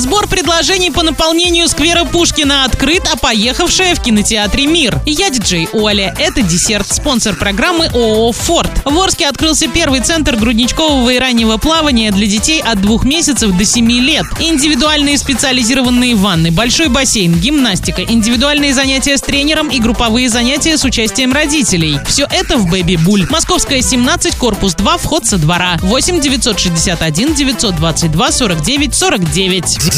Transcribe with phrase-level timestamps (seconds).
[0.00, 4.98] Сбор предложений по наполнению сквера Пушкина открыт, а поехавшая в кинотеатре «Мир».
[5.04, 6.14] Я диджей Оля.
[6.18, 6.90] Это десерт.
[6.90, 8.70] Спонсор программы ООО «Форд».
[8.86, 13.62] В Орске открылся первый центр грудничкового и раннего плавания для детей от двух месяцев до
[13.66, 14.24] 7 лет.
[14.40, 21.34] Индивидуальные специализированные ванны, большой бассейн, гимнастика, индивидуальные занятия с тренером и групповые занятия с участием
[21.34, 21.98] родителей.
[22.06, 23.26] Все это в Бэби Буль.
[23.28, 25.76] Московская 17, корпус 2, вход со двора.
[25.82, 29.89] 8 961 922 49 49.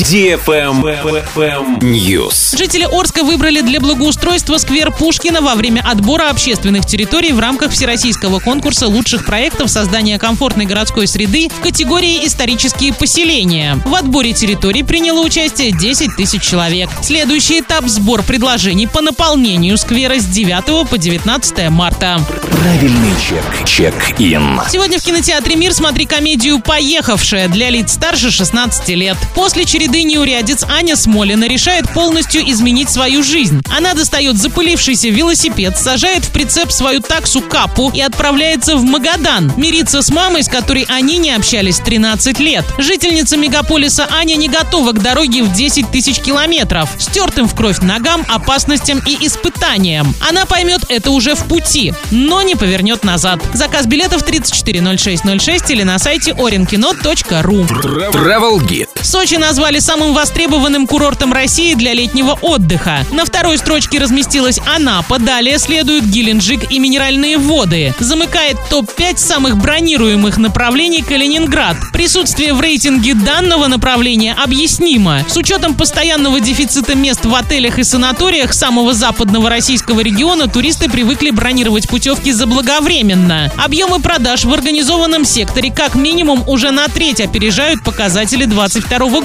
[1.83, 2.57] News.
[2.57, 8.41] Жители Орска выбрали для благоустройства сквер Пушкина во время отбора общественных территорий в рамках всероссийского
[8.41, 13.83] конкурса лучших проектов создания комфортной городской среды в категории «Исторические поселения».
[13.85, 16.89] В отборе территорий приняло участие 10 тысяч человек.
[17.03, 22.19] Следующий этап– сбор предложений по наполнению сквера с 9 по 19 марта.
[22.63, 23.67] Правильный чек.
[23.67, 24.59] Чек-ин.
[24.71, 29.17] Сегодня в кинотеатре «Мир» смотри комедию «Поехавшая» для лиц старше 16 лет.
[29.35, 33.61] После череды неурядиц Аня Смолина решает полностью изменить свою жизнь.
[33.77, 39.53] Она достает запылившийся велосипед, сажает в прицеп свою таксу Капу и отправляется в Магадан.
[39.57, 42.65] Мириться с мамой, с которой они не общались 13 лет.
[42.79, 46.89] Жительница мегаполиса Аня не готова к дороге в 10 тысяч километров.
[47.01, 50.15] Стертым в кровь ногам, опасностям и испытаниям.
[50.29, 53.41] Она поймет это уже в пути, но не повернет назад.
[53.53, 57.67] Заказ билетов 340606 или на сайте orinkino.ru.
[58.13, 58.89] Travel Guide.
[59.03, 63.07] Сочи назвали самым востребованным курортом России для летнего отдыха.
[63.13, 67.95] На второй строчке разместилась Анапа, далее следуют Геленджик и Минеральные воды.
[67.99, 71.77] Замыкает топ-5 самых бронируемых направлений Калининград.
[71.93, 75.25] Присутствие в рейтинге данного направления объяснимо.
[75.29, 81.31] С учетом постоянного дефицита мест в отелях и санаториях самого западного российского региона туристы привыкли
[81.31, 83.53] бронировать путевки заблаговременно.
[83.57, 89.21] Объемы продаж в организованном секторе как минимум уже на треть опережают показатели 2022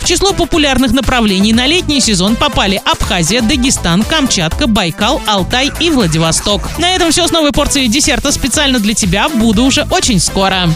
[0.00, 6.62] В число популярных направлений на летний сезон попали Абхазия, Дагестан, Камчатка, Байкал, Алтай и Владивосток.
[6.78, 9.28] На этом все с новой порцией десерта специально для тебя.
[9.28, 10.68] Буду уже очень скоро.